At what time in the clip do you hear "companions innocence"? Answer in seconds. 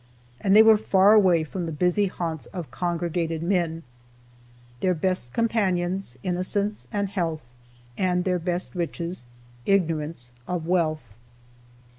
5.31-6.87